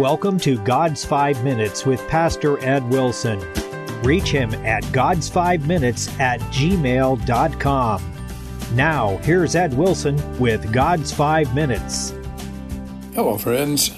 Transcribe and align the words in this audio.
welcome 0.00 0.40
to 0.40 0.56
God's 0.64 1.04
Five 1.04 1.44
Minutes 1.44 1.84
with 1.84 2.00
Pastor 2.08 2.58
Ed 2.64 2.88
Wilson. 2.88 3.38
Reach 4.02 4.30
him 4.30 4.54
at 4.64 4.82
God's5Minutes 4.84 6.18
at 6.18 6.40
gmail.com. 6.40 8.14
Now, 8.72 9.16
here's 9.18 9.54
Ed 9.54 9.74
Wilson 9.74 10.16
with 10.40 10.72
God's 10.72 11.12
Five 11.12 11.54
Minutes. 11.54 12.14
Hello, 13.14 13.36
friends. 13.36 13.90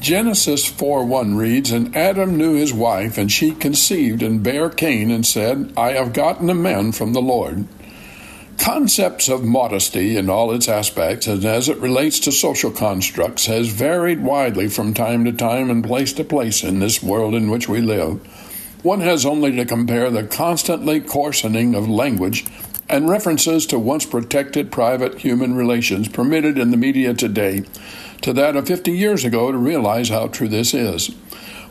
Genesis 0.00 0.66
4 0.66 1.06
1 1.06 1.34
reads, 1.34 1.70
And 1.70 1.96
Adam 1.96 2.36
knew 2.36 2.52
his 2.52 2.74
wife, 2.74 3.16
and 3.16 3.32
she 3.32 3.52
conceived 3.52 4.22
and 4.22 4.42
bare 4.42 4.68
Cain, 4.68 5.10
and 5.10 5.24
said, 5.24 5.72
I 5.78 5.92
have 5.92 6.12
gotten 6.12 6.50
a 6.50 6.54
man 6.54 6.92
from 6.92 7.14
the 7.14 7.22
Lord. 7.22 7.64
Concepts 8.58 9.28
of 9.28 9.44
modesty 9.44 10.16
in 10.16 10.28
all 10.28 10.52
its 10.52 10.68
aspects 10.68 11.28
and 11.28 11.44
as 11.44 11.68
it 11.68 11.78
relates 11.78 12.18
to 12.20 12.32
social 12.32 12.72
constructs 12.72 13.46
has 13.46 13.68
varied 13.68 14.20
widely 14.20 14.68
from 14.68 14.92
time 14.92 15.24
to 15.24 15.32
time 15.32 15.70
and 15.70 15.84
place 15.84 16.12
to 16.14 16.24
place 16.24 16.64
in 16.64 16.80
this 16.80 17.00
world 17.00 17.34
in 17.34 17.50
which 17.50 17.68
we 17.68 17.80
live. 17.80 18.20
One 18.82 19.00
has 19.00 19.24
only 19.24 19.52
to 19.52 19.64
compare 19.64 20.10
the 20.10 20.24
constantly 20.24 21.00
coarsening 21.00 21.76
of 21.76 21.88
language 21.88 22.46
and 22.88 23.08
references 23.08 23.64
to 23.66 23.78
once 23.78 24.04
protected 24.04 24.72
private 24.72 25.18
human 25.18 25.54
relations 25.54 26.08
permitted 26.08 26.58
in 26.58 26.72
the 26.72 26.76
media 26.76 27.14
today 27.14 27.62
to 28.22 28.32
that 28.32 28.56
of 28.56 28.66
50 28.66 28.90
years 28.90 29.24
ago 29.24 29.52
to 29.52 29.58
realize 29.58 30.08
how 30.08 30.26
true 30.26 30.48
this 30.48 30.74
is. 30.74 31.14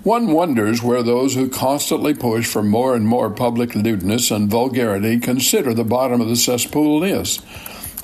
One 0.08 0.32
wonders 0.32 0.82
where 0.82 1.04
those 1.04 1.36
who 1.36 1.50
constantly 1.50 2.14
push 2.14 2.48
for 2.48 2.64
more 2.64 2.96
and 2.96 3.06
more 3.06 3.30
public 3.30 3.76
lewdness 3.76 4.32
and 4.32 4.50
vulgarity 4.50 5.20
consider 5.20 5.74
the 5.74 5.84
bottom 5.84 6.22
of 6.22 6.30
the 6.30 6.38
cesspool 6.38 7.04
is. 7.04 7.42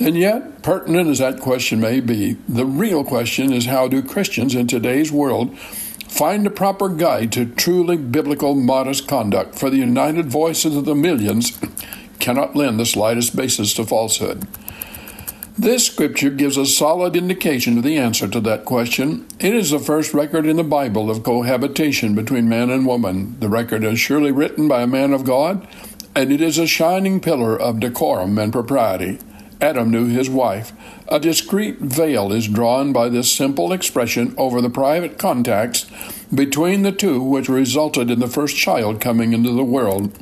And 0.02 0.18
yet, 0.18 0.64
pertinent 0.64 1.10
as 1.10 1.20
that 1.20 1.40
question 1.40 1.80
may 1.80 2.02
be, 2.02 2.34
the 2.46 2.66
real 2.66 3.06
question 3.06 3.54
is 3.54 3.68
how 3.68 3.88
do 3.88 4.02
Christians 4.02 4.54
in 4.54 4.68
today's 4.68 5.14
world 5.14 5.58
find 5.58 6.46
a 6.46 6.50
proper 6.50 6.90
guide 6.90 7.32
to 7.32 7.46
truly 7.46 7.96
biblical 7.96 8.54
modest 8.54 9.08
conduct 9.08 9.58
for 9.58 9.70
the 9.70 9.78
united 9.78 10.26
voices 10.26 10.76
of 10.76 10.84
the 10.84 10.96
millions 10.96 11.58
cannot 12.20 12.54
lend 12.54 12.82
the 12.82 12.86
slightest 12.86 13.34
basis 13.34 13.74
to 13.76 13.86
falsehood. 13.86 14.46
This 15.58 15.86
scripture 15.86 16.32
gives 16.32 16.58
a 16.58 16.66
solid 16.66 17.16
indication 17.16 17.78
of 17.78 17.84
the 17.84 17.96
answer 17.96 18.28
to 18.28 18.40
that 18.40 18.66
question. 18.66 19.28
It 19.40 19.54
is 19.54 19.70
the 19.70 19.78
first 19.78 20.12
record 20.12 20.48
in 20.48 20.58
the 20.58 20.64
Bible 20.64 21.12
of 21.12 21.22
cohabitation 21.22 22.16
between 22.16 22.50
man 22.50 22.72
and 22.72 22.88
woman. 22.88 23.40
The 23.40 23.50
record 23.50 23.84
is 23.84 24.00
surely 24.00 24.32
written 24.32 24.68
by 24.68 24.82
a 24.82 24.88
man 24.88 25.14
of 25.14 25.26
God, 25.26 25.68
and 26.16 26.32
it 26.32 26.42
is 26.42 26.58
a 26.58 26.66
shining 26.66 27.20
pillar 27.20 27.56
of 27.56 27.80
decorum 27.80 28.40
and 28.40 28.52
propriety. 28.52 29.20
Adam 29.64 29.90
knew 29.90 30.08
his 30.08 30.30
wife. 30.30 30.74
A 31.08 31.22
discreet 31.22 31.80
veil 31.80 32.34
is 32.34 32.50
drawn 32.50 32.92
by 32.92 33.08
this 33.08 33.32
simple 33.32 33.72
expression 33.72 34.36
over 34.38 34.60
the 34.60 34.70
private 34.70 35.18
contacts 35.18 35.90
between 36.36 36.82
the 36.82 36.92
two 36.92 37.24
which 37.24 37.48
resulted 37.48 38.12
in 38.12 38.20
the 38.20 38.28
first 38.28 38.58
child 38.58 39.00
coming 39.00 39.32
into 39.32 39.52
the 39.54 39.64
world. 39.64 40.14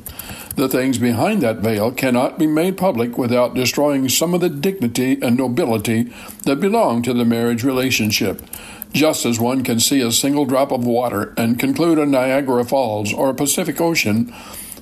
The 0.54 0.68
things 0.68 0.96
behind 0.98 1.42
that 1.42 1.56
veil 1.56 1.90
cannot 1.90 2.38
be 2.38 2.46
made 2.46 2.76
public 2.76 3.18
without 3.18 3.54
destroying 3.54 4.08
some 4.08 4.32
of 4.32 4.40
the 4.40 4.48
dignity 4.48 5.18
and 5.20 5.36
nobility 5.36 6.12
that 6.44 6.60
belong 6.60 7.02
to 7.02 7.12
the 7.12 7.24
marriage 7.24 7.64
relationship. 7.64 8.42
Just 8.92 9.26
as 9.26 9.40
one 9.40 9.64
can 9.64 9.80
see 9.80 10.02
a 10.02 10.12
single 10.12 10.44
drop 10.44 10.70
of 10.70 10.86
water 10.86 11.34
and 11.36 11.58
conclude 11.58 11.98
a 11.98 12.06
Niagara 12.06 12.64
Falls 12.64 13.12
or 13.12 13.30
a 13.30 13.34
Pacific 13.34 13.80
Ocean, 13.80 14.32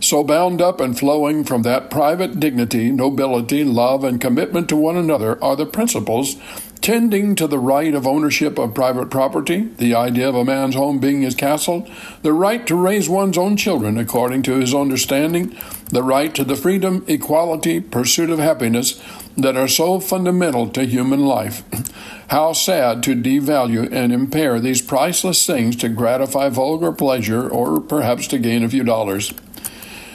so 0.01 0.25
bound 0.25 0.63
up 0.63 0.81
and 0.81 0.99
flowing 0.99 1.45
from 1.45 1.63
that 1.63 1.91
private 1.91 2.41
dignity, 2.41 2.91
nobility, 2.91 3.65
love, 3.65 4.03
and 4.03 4.21
commitment 4.21 4.69
to 4.71 4.77
one 4.77 4.97
another 4.97 5.43
are 5.45 5.57
the 5.57 5.67
principles 5.67 6.37
tending 6.81 7.35
to 7.35 7.47
the 7.47 7.59
right 7.59 7.95
of 7.95 8.07
ownership 8.07 8.59
of 8.59 8.75
private 8.75 9.11
property, 9.11 9.69
the 9.77 9.95
idea 9.95 10.29
of 10.29 10.35
a 10.35 10.45
man's 10.45 10.75
home 10.75 10.99
being 10.99 11.23
his 11.23 11.35
castle, 11.35 11.87
the 12.23 12.33
right 12.33 12.67
to 12.67 12.75
raise 12.75 13.09
one's 13.09 13.37
own 13.37 13.57
children 13.57 13.99
according 13.99 14.43
to 14.43 14.55
his 14.55 14.75
understanding, 14.75 15.55
the 15.91 16.03
right 16.03 16.35
to 16.35 16.45
the 16.45 16.57
freedom, 16.57 17.05
equality, 17.07 17.81
pursuit 17.81 18.31
of 18.31 18.39
happiness 18.39 19.03
that 19.37 19.57
are 19.57 19.69
so 19.69 20.01
fundamental 20.01 20.69
to 20.69 20.85
human 20.85 21.27
life. 21.27 21.63
How 22.29 22.53
sad 22.53 23.03
to 23.03 23.17
devalue 23.17 23.93
and 23.93 24.13
impair 24.13 24.61
these 24.61 24.81
priceless 24.81 25.45
things 25.45 25.77
to 25.77 25.89
gratify 25.89 26.49
vulgar 26.49 26.93
pleasure 26.93 27.49
or 27.49 27.81
perhaps 27.81 28.29
to 28.29 28.39
gain 28.39 28.63
a 28.63 28.69
few 28.69 28.85
dollars. 28.85 29.35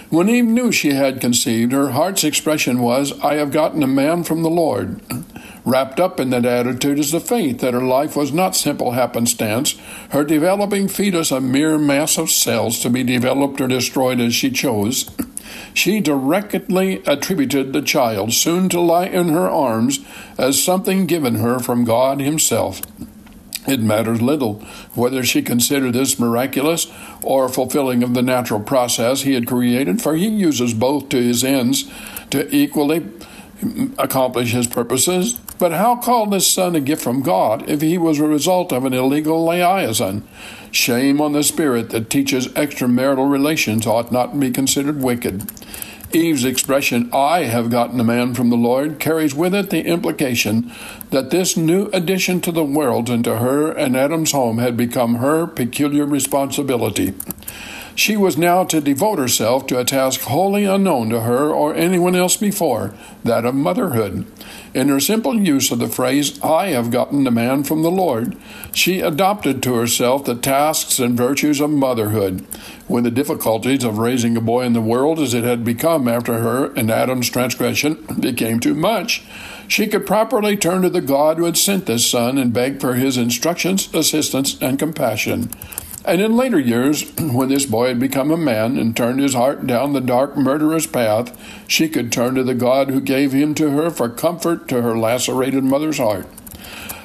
When 0.09 0.29
Eve 0.29 0.45
knew 0.45 0.71
she 0.71 0.93
had 0.93 1.19
conceived, 1.19 1.71
her 1.71 1.89
heart's 1.89 2.23
expression 2.23 2.79
was, 2.79 3.19
I 3.21 3.35
have 3.35 3.51
gotten 3.51 3.81
a 3.81 3.87
man 3.87 4.23
from 4.23 4.43
the 4.43 4.49
Lord. 4.49 5.01
Wrapped 5.65 5.99
up 5.99 6.19
in 6.19 6.29
that 6.29 6.45
attitude 6.45 6.99
is 6.99 7.11
the 7.11 7.19
faith 7.19 7.59
that 7.59 7.73
her 7.73 7.81
life 7.81 8.15
was 8.15 8.31
not 8.31 8.55
simple 8.55 8.91
happenstance, 8.91 9.75
her 10.09 10.23
developing 10.23 10.87
fetus 10.87 11.31
a 11.31 11.41
mere 11.41 11.79
mass 11.79 12.19
of 12.19 12.29
cells 12.29 12.79
to 12.81 12.89
be 12.89 13.03
developed 13.03 13.59
or 13.59 13.67
destroyed 13.67 14.19
as 14.19 14.35
she 14.35 14.51
chose. 14.51 15.09
She 15.73 15.99
directly 15.99 17.01
attributed 17.07 17.73
the 17.73 17.81
child 17.81 18.33
soon 18.33 18.69
to 18.69 18.79
lie 18.79 19.07
in 19.07 19.29
her 19.29 19.49
arms 19.49 19.99
as 20.37 20.63
something 20.63 21.07
given 21.07 21.35
her 21.35 21.59
from 21.59 21.83
God 21.83 22.19
Himself. 22.21 22.81
It 23.67 23.79
matters 23.81 24.21
little 24.21 24.55
whether 24.93 25.23
she 25.23 25.41
considered 25.41 25.93
this 25.93 26.19
miraculous 26.19 26.87
or 27.21 27.49
fulfilling 27.49 28.03
of 28.03 28.13
the 28.13 28.21
natural 28.21 28.59
process 28.59 29.21
he 29.21 29.33
had 29.33 29.47
created, 29.47 30.01
for 30.01 30.15
he 30.15 30.27
uses 30.27 30.73
both 30.73 31.09
to 31.09 31.21
his 31.21 31.43
ends 31.43 31.91
to 32.29 32.53
equally 32.55 33.05
accomplish 33.97 34.51
his 34.51 34.67
purposes. 34.67 35.39
But 35.57 35.71
how 35.71 35.95
call 35.95 36.25
this 36.25 36.45
son 36.45 36.75
a 36.75 36.81
gift 36.81 37.01
from 37.01 37.21
God 37.21 37.69
if 37.69 37.81
he 37.81 37.97
was 37.97 38.19
a 38.19 38.27
result 38.27 38.73
of 38.73 38.83
an 38.83 38.93
illegal 38.93 39.45
liaison? 39.45 40.27
Shame 40.71 41.21
on 41.21 41.31
the 41.31 41.43
spirit 41.43 41.91
that 41.91 42.09
teaches 42.09 42.49
extramarital 42.49 43.31
relations 43.31 43.87
ought 43.87 44.11
not 44.11 44.33
to 44.33 44.37
be 44.37 44.51
considered 44.51 45.01
wicked. 45.01 45.49
Eve's 46.15 46.45
expression, 46.45 47.09
I 47.11 47.43
have 47.43 47.69
gotten 47.69 47.99
a 47.99 48.03
man 48.03 48.33
from 48.33 48.49
the 48.49 48.55
Lord, 48.55 48.99
carries 48.99 49.35
with 49.35 49.53
it 49.53 49.69
the 49.69 49.85
implication 49.85 50.71
that 51.09 51.29
this 51.29 51.57
new 51.57 51.89
addition 51.91 52.39
to 52.41 52.53
the 52.53 52.63
world 52.63 53.09
and 53.09 53.21
to 53.25 53.39
her 53.39 53.71
and 53.71 53.97
Adam's 53.97 54.31
home 54.31 54.59
had 54.59 54.77
become 54.77 55.15
her 55.15 55.45
peculiar 55.45 56.05
responsibility. 56.05 57.13
She 57.95 58.17
was 58.17 58.37
now 58.37 58.65
to 58.65 58.81
devote 58.81 59.19
herself 59.19 59.67
to 59.67 59.79
a 59.79 59.85
task 59.85 60.21
wholly 60.21 60.65
unknown 60.65 61.09
to 61.11 61.21
her 61.21 61.49
or 61.49 61.73
anyone 61.73 62.13
else 62.13 62.35
before, 62.35 62.93
that 63.23 63.45
of 63.45 63.55
motherhood. 63.55 64.25
In 64.73 64.89
her 64.89 64.99
simple 64.99 65.39
use 65.39 65.71
of 65.71 65.79
the 65.79 65.87
phrase, 65.87 66.37
I 66.43 66.67
have 66.67 66.91
gotten 66.91 67.25
a 67.25 67.31
man 67.31 67.63
from 67.63 67.83
the 67.83 67.89
Lord, 67.89 68.35
she 68.73 68.99
adopted 68.99 69.63
to 69.63 69.75
herself 69.75 70.25
the 70.25 70.35
tasks 70.35 70.99
and 70.99 71.15
virtues 71.15 71.61
of 71.61 71.69
motherhood. 71.69 72.45
When 72.87 73.05
the 73.05 73.11
difficulties 73.11 73.85
of 73.85 73.97
raising 73.97 74.35
a 74.35 74.41
boy 74.41 74.65
in 74.65 74.73
the 74.73 74.81
world, 74.81 75.17
as 75.17 75.33
it 75.33 75.45
had 75.45 75.63
become 75.63 76.09
after 76.09 76.39
her 76.39 76.73
and 76.73 76.91
Adam's 76.91 77.29
transgression, 77.29 78.05
became 78.19 78.59
too 78.59 78.75
much, 78.75 79.23
she 79.69 79.87
could 79.87 80.05
properly 80.05 80.57
turn 80.57 80.81
to 80.81 80.89
the 80.89 80.99
God 80.99 81.37
who 81.37 81.45
had 81.45 81.57
sent 81.57 81.85
this 81.85 82.05
son 82.05 82.37
and 82.37 82.51
beg 82.51 82.81
for 82.81 82.95
his 82.95 83.15
instructions, 83.15 83.91
assistance, 83.93 84.61
and 84.61 84.77
compassion. 84.77 85.49
And 86.07 86.21
in 86.21 86.37
later 86.37 86.59
years, 86.59 87.11
when 87.19 87.49
this 87.49 87.65
boy 87.65 87.87
had 87.87 87.99
become 87.99 88.31
a 88.31 88.37
man 88.37 88.77
and 88.77 88.95
turned 88.95 89.19
his 89.19 89.33
heart 89.33 89.65
down 89.65 89.93
the 89.93 90.01
dark, 90.01 90.37
murderous 90.37 90.85
path, 90.85 91.37
she 91.67 91.89
could 91.89 92.11
turn 92.11 92.35
to 92.35 92.43
the 92.43 92.53
God 92.53 92.89
who 92.89 93.01
gave 93.01 93.31
him 93.31 93.55
to 93.55 93.71
her 93.71 93.89
for 93.89 94.07
comfort 94.09 94.67
to 94.67 94.81
her 94.81 94.97
lacerated 94.97 95.63
mother's 95.63 95.97
heart. 95.97 96.27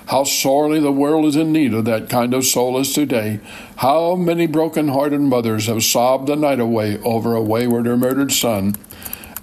How 0.09 0.25
sorely 0.25 0.81
the 0.81 0.93
world 0.93 1.25
is 1.25 1.37
in 1.37 1.53
need 1.53 1.73
of 1.73 1.85
that 1.85 2.11
kind 2.11 2.35
of 2.35 2.45
solace 2.45 2.93
today. 2.93 3.41
How 3.77 4.17
many 4.17 4.47
broken 4.47 4.89
hearted 4.89 5.21
mothers 5.21 5.67
have 5.67 5.85
sobbed 5.85 6.27
the 6.27 6.37
night 6.37 6.61
away 6.61 6.99
over 6.99 7.35
a 7.35 7.43
wayward 7.43 7.87
or 7.87 7.97
murdered 7.97 8.33
son. 8.33 8.75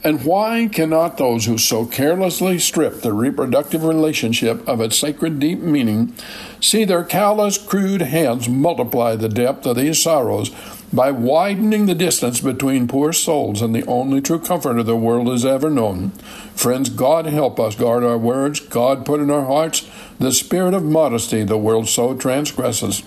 And 0.04 0.24
why 0.24 0.70
cannot 0.72 1.18
those 1.18 1.46
who 1.46 1.58
so 1.58 1.86
carelessly 1.86 2.60
strip 2.60 3.02
the 3.02 3.14
reproductive 3.14 3.84
relationship 3.84 4.68
of 4.68 4.80
its 4.80 4.98
sacred 4.98 5.40
deep 5.40 5.60
meaning 5.60 6.14
see 6.62 6.86
their 6.86 7.04
callous, 7.04 7.58
crude 7.58 8.02
hands 8.02 8.48
multiply 8.48 9.16
the 9.16 9.30
depth 9.30 9.66
of 9.66 9.76
these 9.76 10.02
sorrows 10.02 10.52
by 10.94 11.12
widening 11.12 11.86
the 11.86 11.96
distance 11.96 12.40
between 12.40 12.88
poor 12.88 13.12
souls 13.12 13.62
and 13.62 13.76
the 13.76 13.86
only 13.86 14.22
true 14.22 14.40
comforter 14.40 14.84
the 14.84 14.96
world 14.96 15.28
has 15.28 15.46
ever 15.46 15.70
known? 15.70 16.12
Friends, 16.56 16.90
God 16.90 17.26
help 17.26 17.60
us 17.60 17.76
guard 17.76 18.04
our 18.04 18.18
words. 18.18 18.60
God 18.60 19.06
put 19.06 19.20
in 19.20 19.32
our 19.32 19.46
hearts 19.46 19.90
the 20.20 20.32
spirit 20.32 20.74
of 20.74 20.84
modesty 20.84 21.44
the 21.44 21.58
world 21.58 21.90
so 21.90 22.16
transgresses. 22.16 23.04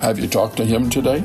Have 0.00 0.18
you 0.18 0.28
talked 0.28 0.58
to 0.58 0.64
Him 0.64 0.90
today? 0.90 1.24